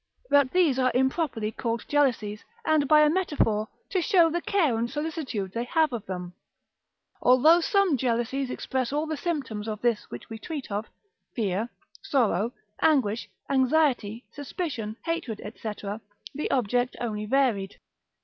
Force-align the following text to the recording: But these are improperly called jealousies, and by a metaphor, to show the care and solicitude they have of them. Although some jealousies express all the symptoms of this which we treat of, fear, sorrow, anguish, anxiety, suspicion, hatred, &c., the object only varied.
But 0.31 0.49
these 0.49 0.79
are 0.79 0.91
improperly 0.95 1.51
called 1.51 1.85
jealousies, 1.87 2.43
and 2.65 2.87
by 2.87 3.01
a 3.01 3.07
metaphor, 3.11 3.67
to 3.91 4.01
show 4.01 4.31
the 4.31 4.41
care 4.41 4.75
and 4.75 4.89
solicitude 4.89 5.51
they 5.51 5.65
have 5.65 5.93
of 5.93 6.07
them. 6.07 6.33
Although 7.21 7.61
some 7.61 7.97
jealousies 7.97 8.49
express 8.49 8.91
all 8.91 9.05
the 9.05 9.15
symptoms 9.15 9.67
of 9.67 9.79
this 9.83 10.09
which 10.09 10.27
we 10.27 10.39
treat 10.39 10.71
of, 10.71 10.87
fear, 11.35 11.69
sorrow, 12.01 12.51
anguish, 12.81 13.29
anxiety, 13.47 14.25
suspicion, 14.31 14.97
hatred, 15.05 15.39
&c., 15.61 15.71
the 16.33 16.49
object 16.49 16.95
only 16.99 17.27
varied. 17.27 17.75